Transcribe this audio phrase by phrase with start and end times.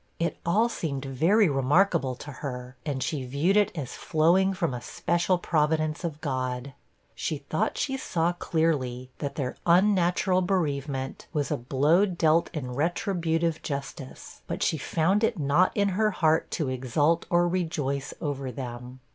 [0.17, 4.81] It all seemed very remarkable to her, and she viewed it as flowing from a
[4.81, 6.73] special providence of God.
[7.13, 13.61] She thought she saw clearly, that their unnatural bereavement was a blow dealt in retributive
[13.61, 19.01] justice; but she found it not in her heart to exult or rejoice over them.